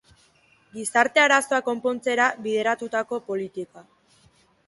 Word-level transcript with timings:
Gizarte 0.77 1.21
arazoak 1.23 1.65
konpontzera 1.67 2.27
bideratutako 2.47 3.19
politika. 3.27 3.85